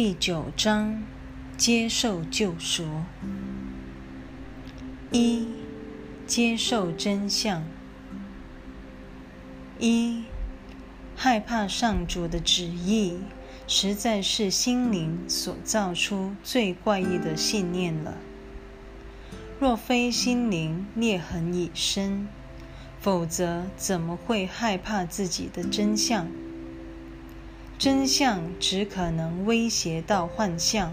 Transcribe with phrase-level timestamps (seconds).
[0.00, 1.02] 第九章：
[1.56, 2.86] 接受救赎。
[5.10, 5.48] 一、
[6.24, 7.64] 接受真相。
[9.80, 10.22] 一、
[11.16, 13.18] 害怕上主的旨意，
[13.66, 18.18] 实在是心灵所造出最怪异的信念了。
[19.58, 22.28] 若非心灵裂痕已深，
[23.00, 26.28] 否则怎么会害怕自己的真相？
[27.78, 30.92] 真相只可能威胁到幻象，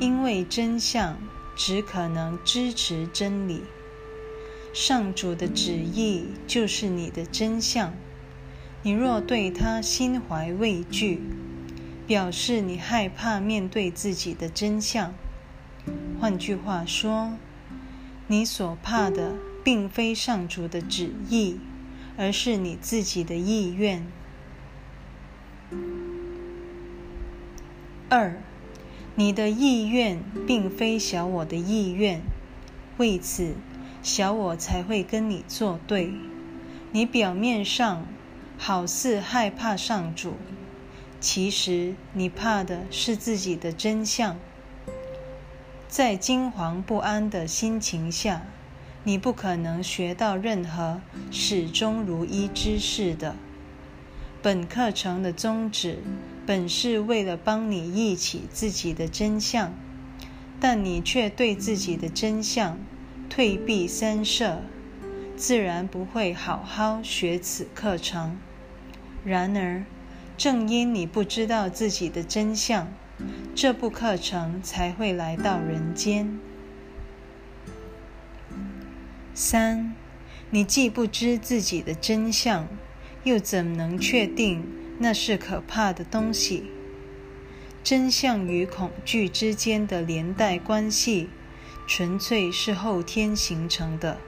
[0.00, 1.16] 因为真相
[1.54, 3.62] 只可能支持真理。
[4.74, 7.94] 上主的旨意就是你的真相。
[8.82, 11.22] 你若对他心怀畏惧，
[12.04, 15.14] 表示你害怕面对自己的真相。
[16.20, 17.34] 换句话说，
[18.26, 21.60] 你所怕的并非上主的旨意，
[22.16, 24.04] 而是你自己的意愿。
[28.12, 28.42] 二，
[29.14, 32.20] 你的意愿并非小我的意愿，
[32.96, 33.54] 为此
[34.02, 36.12] 小我才会跟你作对。
[36.90, 38.04] 你表面上
[38.58, 40.34] 好似害怕上主，
[41.20, 44.36] 其实你怕的是自己的真相。
[45.86, 48.42] 在惊惶不安的心情下，
[49.04, 51.00] 你不可能学到任何
[51.30, 53.36] 始终如一之事的。
[54.42, 56.02] 本课程的宗旨
[56.50, 59.72] 本是为了帮你忆起自己的真相，
[60.58, 62.76] 但你却对自己的真相
[63.28, 64.60] 退避三舍，
[65.36, 68.36] 自然不会好好学此课程。
[69.24, 69.84] 然而，
[70.36, 72.88] 正因你不知道自己的真相，
[73.54, 76.36] 这部课程才会来到人间。
[79.34, 79.94] 三，
[80.50, 82.66] 你既不知自己的真相。
[83.22, 84.64] 又怎能确定
[85.02, 86.64] 那是可怕的东西？
[87.82, 91.30] 真相与恐惧之间的连带关系，
[91.86, 94.18] 纯粹是后天形成的，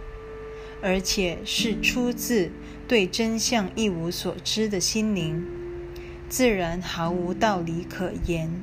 [0.81, 2.51] 而且是出自
[2.89, 5.47] 对真相一无所知的心灵，
[6.31, 8.63] 自然毫无道理可言。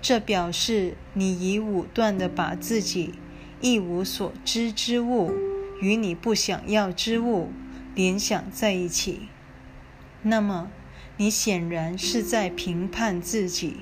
[0.00, 3.12] 这表示你已武断地把自己
[3.60, 5.34] 一无所知之物
[5.82, 7.50] 与你不想要之物。
[7.94, 9.28] 联想在一起，
[10.22, 10.70] 那么
[11.18, 13.78] 你显然是在评判自己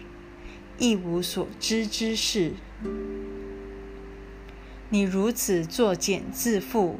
[0.78, 2.54] 一无所知之事。
[4.88, 6.94] 你如此作茧自缚，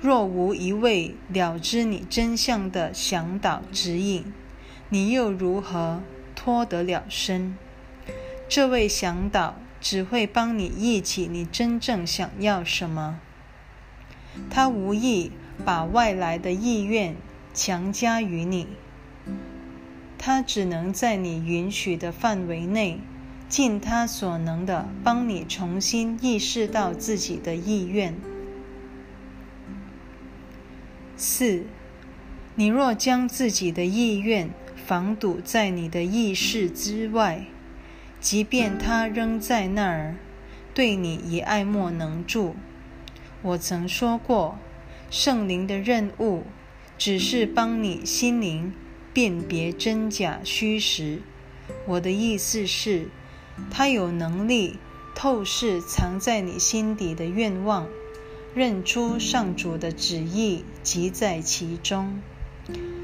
[0.00, 4.32] 若无一位了知你真相的向导指引，
[4.88, 6.02] 你又如何
[6.34, 7.56] 脱得了身？
[8.48, 13.20] 这位向导只会帮你忆起你真正想要什么。
[14.48, 15.32] 他无意
[15.62, 17.14] 把外来的意愿
[17.54, 18.68] 强加于你，
[20.16, 23.00] 他只能在你允许的范围内，
[23.48, 28.14] 尽他所能的帮你重新意识到自己的意愿。
[31.16, 31.64] 四，
[32.54, 37.46] 你若将自己的意愿防堵在你的意识之外，
[38.20, 40.16] 即便他仍在那儿，
[40.74, 42.54] 对你也爱莫能助。
[43.42, 44.58] 我曾说过，
[45.10, 46.44] 圣灵的任务
[46.98, 48.74] 只是帮你心灵
[49.12, 51.22] 辨别真假虚实。
[51.86, 53.08] 我的意思是，
[53.70, 54.76] 他有能力
[55.14, 57.86] 透视藏在你心底的愿望，
[58.52, 62.20] 认出上主的旨意即在其中。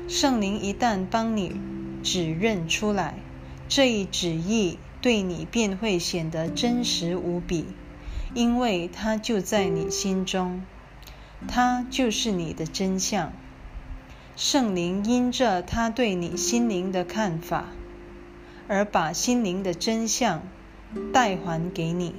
[0.08, 1.56] 圣灵一旦帮你
[2.02, 3.14] 指认出来，
[3.68, 7.66] 这一旨意对你便会显得真实无比。
[8.34, 10.64] 因为它就在你心中，
[11.46, 13.32] 它就是你的真相。
[14.36, 17.66] 圣灵因着他对你心灵的看法，
[18.66, 20.42] 而把心灵的真相
[21.12, 22.16] 带还给你，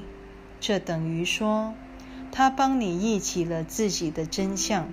[0.61, 1.73] 这等于说，
[2.31, 4.87] 他帮你忆起了自己的真相。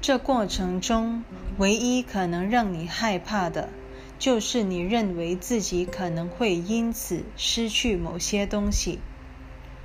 [0.00, 1.22] 这过程中，
[1.58, 3.68] 唯一可能让你害怕的。
[4.16, 9.00] 就是你认为自己可能会因此失去某些东西。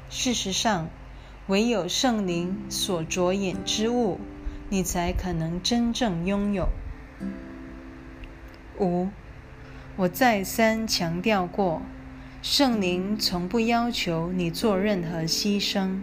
[0.09, 0.88] 事实上，
[1.47, 4.19] 唯有圣灵所着眼之物，
[4.69, 6.69] 你才可能真正拥有。
[8.80, 9.10] 五，
[9.95, 11.81] 我再三强调过，
[12.42, 16.00] 圣灵从不要求你做任何牺牲。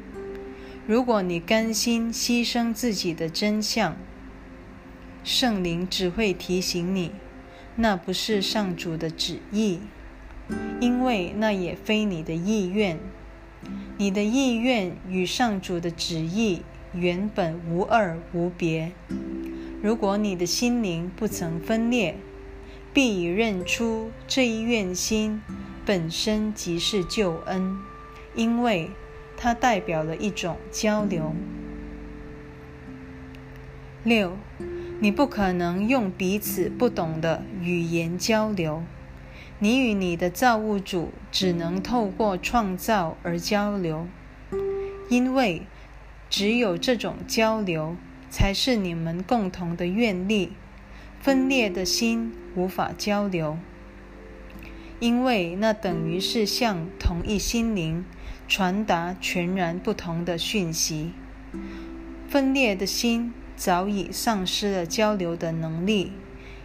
[0.87, 3.97] 如果你甘心牺牲自己的真相，
[5.25, 7.12] 圣灵只会提醒你。
[7.77, 9.81] 那不是上主的旨意，
[10.81, 12.99] 因为那也非你的意愿。
[13.99, 16.62] 你的意愿与上主的旨意
[16.97, 18.93] 原本无二无别。
[19.83, 22.17] 如果你的心灵不曾分裂，
[22.93, 25.43] 必已认出这一愿心
[25.85, 27.79] 本身即是救恩，
[28.35, 28.91] 因为
[29.37, 31.35] 它代表了一种交流。
[34.03, 34.37] 六，
[35.01, 38.83] 你不可能用彼此不懂的语言交流。
[39.59, 44.07] 你与你的造物主只能透过创造而交流，
[45.09, 45.63] 因为
[46.28, 47.96] 只有这种交流
[48.31, 50.52] 才是你们共同的愿力。
[51.20, 53.58] 分裂的心无法交流，
[55.00, 58.05] 因为那等于是向同一心灵
[58.46, 61.12] 传达全然不同的讯息。
[62.28, 66.12] 分裂的心早已丧失了交流的能力。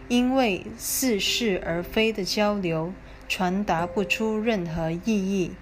[0.08, 2.92] 因为似是而非的交流
[3.28, 5.52] 传达不出任何意义，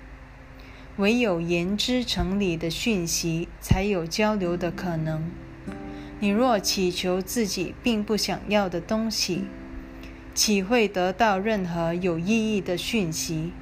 [1.01, 5.31] 唯有言之成理的讯息才有交流的可能。
[6.21, 9.45] 你若祈求自己并不想要的东西，
[10.35, 13.53] 岂会得到任何有意义的讯息？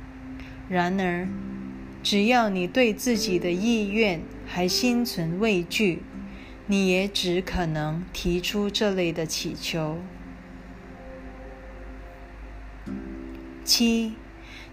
[0.69, 1.29] 然而，
[2.03, 6.03] 只要你对自己的意愿还心存畏惧，
[6.67, 9.99] 你也只可能提出这类的祈求。
[13.65, 14.15] 七，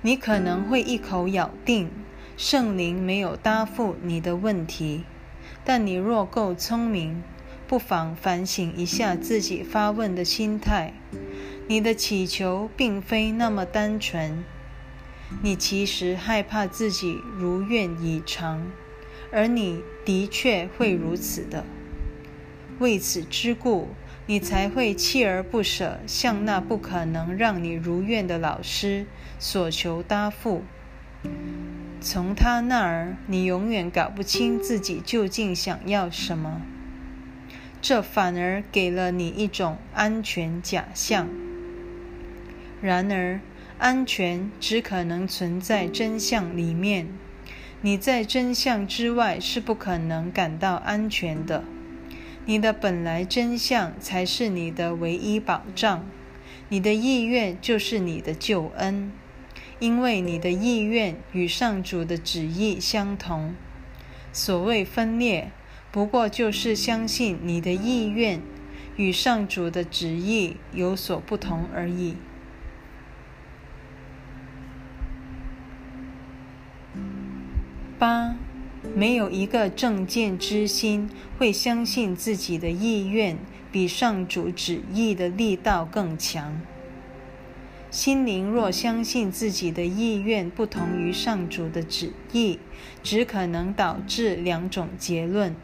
[0.02, 1.92] 你可能会一口咬定
[2.38, 5.04] 圣灵没有答复你的问题，
[5.64, 7.24] 但你若够聪明，
[7.68, 10.94] 不妨反省一下自己发问的心态。
[11.68, 14.44] 你的祈求并非那么单纯，
[15.42, 18.72] 你其实害怕自己如愿以偿，
[19.32, 21.66] 而你的确会如此的。
[22.80, 23.90] 为此之故。
[24.28, 29.06] 你才会锲而不舍，向那不可能让你如愿的老师
[29.38, 30.64] 索求答复。
[32.02, 36.62] 从他那儿，你永远搞不清自己究竟想要什么，
[37.82, 41.28] 这反而给了你一种安全假象。
[42.82, 43.40] 然而，
[43.80, 47.08] 安全只可能存在真相里面，
[47.82, 51.64] 你在真相之外是不可能感到安全的。
[52.46, 56.06] 你的本来真相才是你的唯一保障，
[56.70, 59.12] 你的意愿就是你的救恩，
[59.86, 63.54] 因为你的意愿与上主的旨意相同。
[64.34, 65.52] 所谓分裂，
[65.92, 68.42] 不过就是相信你的意愿
[68.96, 72.16] 与上主的旨意有所不同而已。
[78.00, 78.36] 八。
[78.96, 83.38] 没有一个正见之心会相信自己的意愿
[83.72, 86.60] 比上主旨意的力道更强。
[87.96, 92.60] 心灵若相信自己的意愿不同于上主的旨意，
[93.02, 95.56] 只可能导致两种结论：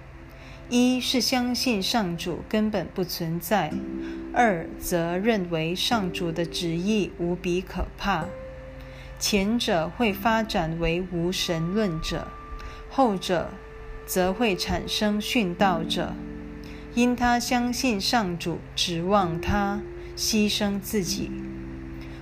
[0.70, 3.72] 一是相信上主根本不存在；
[4.34, 8.28] 二则认为上主的旨意无比可怕。
[9.20, 12.30] 前者会发展为无神论者。
[12.90, 13.50] 后者
[14.06, 16.14] 则会产生殉道者，
[16.96, 19.82] 因他相信上主，指望他
[20.16, 21.30] 牺牲自己。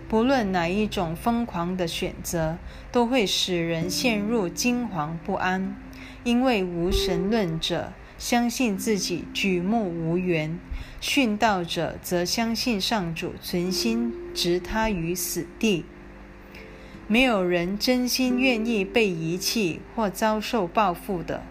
[0.10, 2.58] 不论哪一种疯狂的选择，
[2.92, 5.76] 都会使人陷入惊惶不安。
[6.24, 10.58] 因为无神论者相信自己举目无缘，
[11.00, 15.86] 殉道者则相信上主存心置他于死地。
[17.08, 21.44] 没有人真心愿意被遗弃或遭受报复的，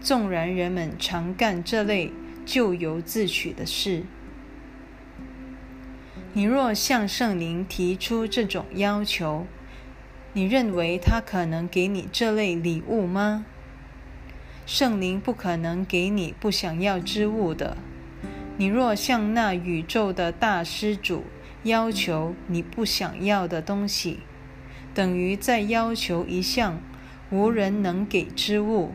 [0.00, 2.10] 纵然人们常干这类
[2.46, 4.04] 咎由自取的事。
[6.32, 9.46] 你若向圣灵提出这种要求，
[10.32, 13.44] 你认为他可能给你这类礼物吗？
[14.64, 17.76] 圣灵不可能给你不想要之物的。
[18.58, 21.24] 你若向那宇宙的大施主
[21.64, 24.20] 要求你不想要的东西，
[24.94, 26.80] 等于在要求一项
[27.30, 28.92] 无人能给之物，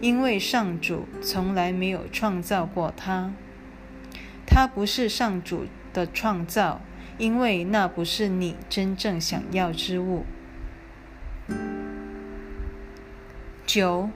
[0.00, 3.32] 因为上主从来没有创造过它。
[4.46, 6.82] 它不是上主的创造，
[7.16, 10.26] 因为那不是你真正想要之物。
[13.64, 14.10] 九，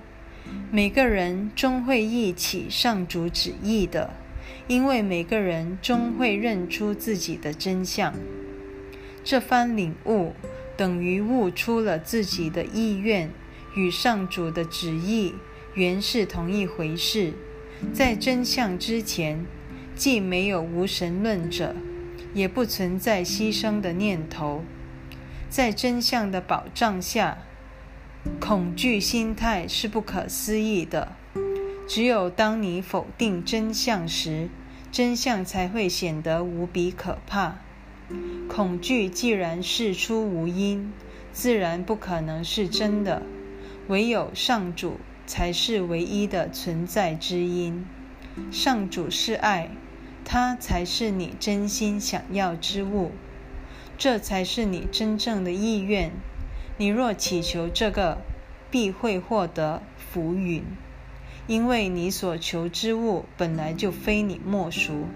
[0.71, 4.11] 每个人终会忆起上主旨意的，
[4.69, 8.13] 因为每个人终会认出自己的真相。
[9.25, 10.35] 这番领悟。
[10.77, 13.31] 等于悟出了自己的意愿
[13.75, 15.35] 与上主的旨意
[15.75, 17.35] 原是同一回事。
[17.93, 19.45] 在真相之前，
[20.01, 21.77] 既没有无神论者，
[22.33, 24.65] 也不存在牺牲的念头。
[25.51, 27.37] 在真相的保障下，
[28.41, 31.13] 恐惧心态是不可思议的。
[31.87, 34.49] 只有当你否定真相时，
[34.91, 37.59] 真相才会显得无比可怕。
[38.49, 40.95] 恐惧既然事出无因，
[41.31, 43.21] 自然不可能是真的。
[43.89, 47.85] 唯有上主才是唯一的存在之因。
[48.51, 49.69] 上主是爱，
[50.33, 53.11] 他才是你真心想要之物，
[53.99, 56.13] 这才是你真正的意愿。
[56.77, 58.19] 你若祈求这个，
[58.71, 60.63] 必会获得浮云，
[61.49, 65.09] 因为你所求之物本来就非你莫属。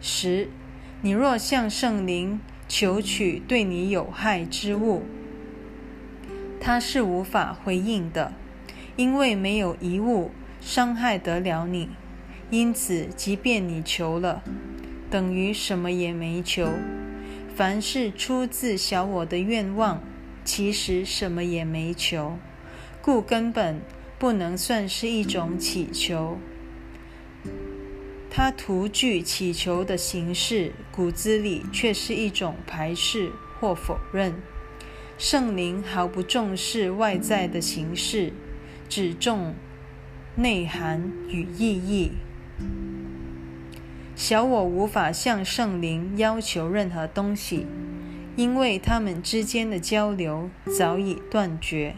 [0.00, 0.48] 十，
[1.02, 5.02] 你若向圣灵求取对你有害之物，
[6.60, 8.32] 他是无法回应的，
[8.98, 11.88] 因为没有一物伤害得了你。
[12.50, 14.42] 因此，即便你求了，
[15.08, 16.68] 等于什么也没求。
[17.54, 20.02] 凡是出自小我的愿望，
[20.44, 22.38] 其实什么也没求，
[23.00, 23.80] 故根本
[24.18, 26.38] 不能算是一种祈求。
[28.30, 34.34] 它徒具祈求的形式，骨子里却是一种排斥或否认。
[35.16, 38.32] 圣灵毫不重视外在的形式，
[38.88, 39.54] 只重
[40.36, 42.12] 内涵与意义。
[44.16, 47.66] 小我无法向圣灵要求任何东西，
[48.36, 51.94] 因为他们之间的交流早已断绝。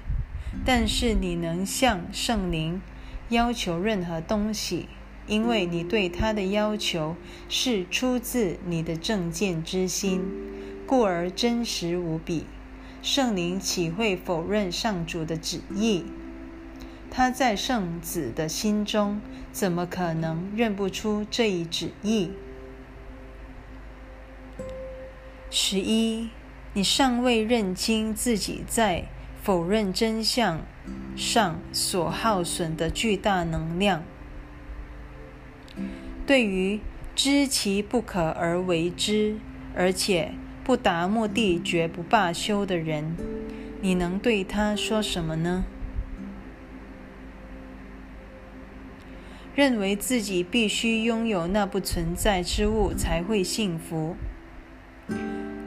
[0.65, 2.83] 但是你能向圣灵
[3.29, 4.89] 要求任何东西，
[5.27, 7.17] 因为你对他的要求
[7.49, 10.21] 是出自你的正见之心，
[10.87, 12.45] 故而真实无比。
[13.01, 16.05] 圣灵岂会否认上主的旨意？
[17.11, 22.31] 他在圣子的心中，怎么可能认不出这一旨意？
[25.51, 26.31] 十一，
[26.75, 29.07] 你尚未认清自己在
[29.43, 30.63] 否认真相
[31.17, 34.05] 上所耗损的巨大能量。
[36.25, 36.79] 对于
[37.17, 39.37] 知其不可而为之，
[39.75, 43.17] 而且不达目的绝不罢休的人，
[43.83, 45.65] 你能对他说什么呢？
[49.61, 54.17] 认为自己必须拥有那不存在之物才会幸福，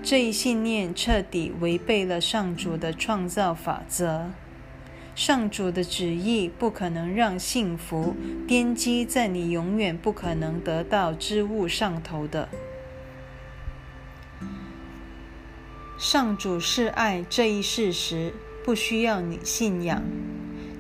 [0.01, 4.31] 这一信念彻底违背了上主的创造法则。
[5.13, 8.15] 上主的旨意不可能让幸福
[8.47, 12.49] 奠基在你永远不可能得到之物上头的。
[15.99, 18.33] 上主是爱这一事实，
[18.65, 20.01] 不需要你信仰，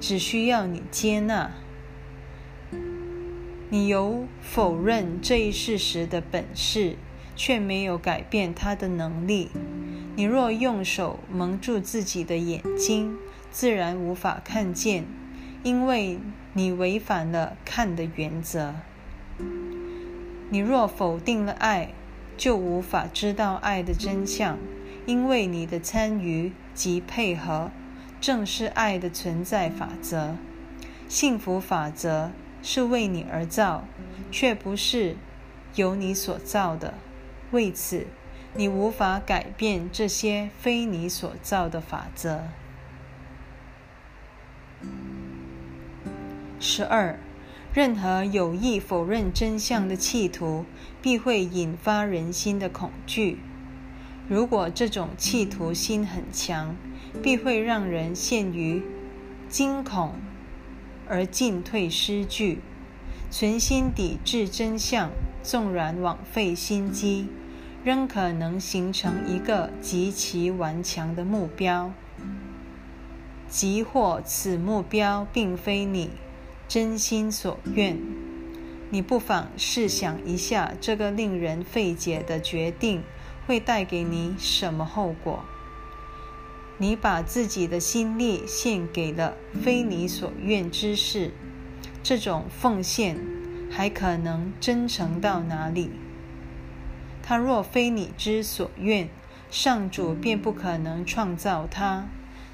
[0.01, 1.51] 只需要你接纳。
[3.73, 6.95] 你有否认这一事实的本事，
[7.35, 9.49] 却没有改变它的能力。
[10.15, 13.17] 你若用手蒙住自己的眼睛，
[13.49, 15.05] 自然无法看见，
[15.63, 16.19] 因为
[16.53, 18.75] 你违反了看的原则。
[20.51, 21.95] 你若否定了爱，
[22.37, 24.59] 就无法知道爱的真相，
[25.07, 27.71] 因为你的参与及配合，
[28.21, 30.35] 正是爱的存在法则，
[31.07, 32.29] 幸福法则。
[32.63, 33.83] 是为你而造，
[34.31, 35.17] 却不是
[35.75, 36.95] 由你所造的。
[37.51, 38.07] 为此，
[38.55, 42.45] 你无法改变这些非你所造的法则。
[46.59, 47.19] 十二，
[47.73, 50.65] 任何有意否认真相的企图，
[51.01, 53.39] 必会引发人心的恐惧。
[54.29, 56.75] 如果这种企图心很强，
[57.21, 58.81] 必会让人陷于
[59.49, 60.13] 惊恐。
[61.07, 62.59] 而进退失据，
[63.29, 65.09] 存心抵制真相，
[65.41, 67.27] 纵然枉费心机，
[67.83, 71.91] 仍可能形成一个极其顽强的目标。
[73.49, 76.09] 即或此目标并非你
[76.67, 77.99] 真心所愿，
[78.89, 83.03] 你不妨试想一下，这个令人费解的决定
[83.45, 85.45] 会带给你什么后果？
[86.83, 91.31] 你把自己的心力献给了非你所愿之事，
[92.03, 93.17] 这种奉献
[93.71, 95.91] 还可能真诚到哪里？
[97.21, 99.07] 他若非你之所愿，
[99.49, 102.09] 上主便不可能创造他。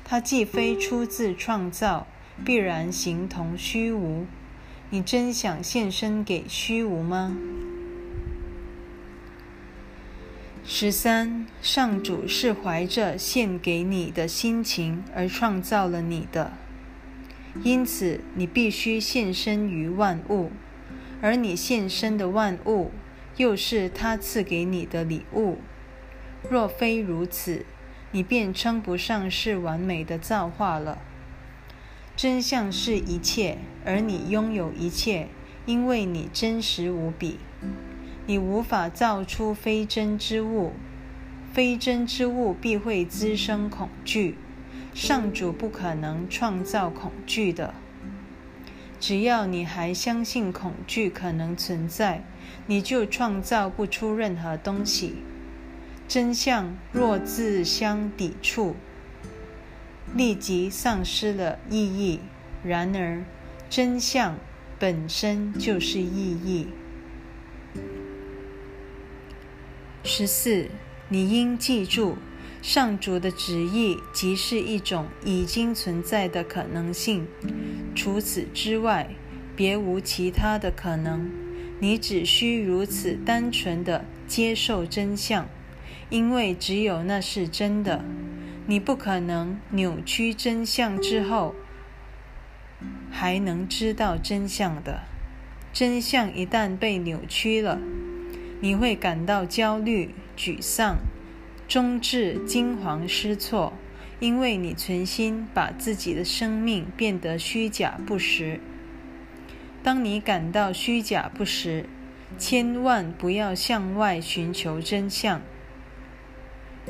[0.05, 2.05] 他既非出自创造，
[2.45, 4.27] 必然形同虚无。
[4.91, 7.35] 你真想献身给虚无吗？
[10.71, 16.53] 十三，上主是怀着献给你的心情而创造了你的，
[17.63, 20.51] 因此你必须献身于万物，
[21.23, 22.91] 而你献身的万物
[23.37, 25.57] 又是他赐给你的礼物。
[26.47, 27.65] 若非如此，
[28.11, 30.99] 你便称不上是完美的造化了。
[32.15, 35.29] 真相是一切，而你拥有一切，
[35.65, 37.39] 因为你真实无比。
[38.29, 40.73] 你无法造出非真之物，
[41.51, 44.35] 非真之物必会滋生恐惧。
[44.93, 47.73] 上主不可能创造恐惧的。
[48.99, 52.23] 只要你还相信恐惧可能存在，
[52.67, 55.15] 你就创造不出任何东西。
[56.07, 58.75] 真相若自相抵触，
[60.13, 62.19] 立即丧失了意义。
[62.63, 63.23] 然而，
[63.71, 64.37] 真相
[64.77, 66.67] 本身就是意义。
[70.03, 70.69] 十四，
[71.09, 72.17] 你应记住。
[72.61, 77.25] 上主的旨意即是一种已经存在的可能性，
[77.95, 79.09] 除此之外，
[79.55, 81.31] 别无其他的可能。
[81.79, 85.47] 你只需如此单纯的接受真相，
[86.09, 88.03] 因为只有那是真的。
[88.67, 91.55] 你不可能扭曲真相之后
[93.09, 95.03] 还能知道真相的。
[95.71, 97.79] 真相一旦被扭曲了，
[98.59, 100.97] 你会感到焦虑、沮丧。
[101.67, 103.73] 终至惊惶失措，
[104.19, 108.59] 因为你存心把自己的生命变得虚假不实。
[109.83, 111.85] 当你感到虚假不实，
[112.39, 115.41] 千万不要向外寻求真相。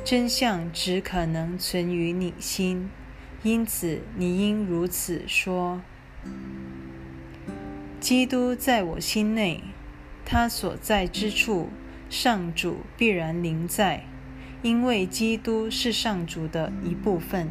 [0.06, 2.90] 真相只可能存于你心，
[3.44, 5.82] 因此你应如此说：
[8.00, 9.62] 基督在我心内，
[10.32, 11.70] 他所在之处，
[12.08, 14.04] 上主必然临在。
[14.62, 17.50] 因为基督是上主的一部分。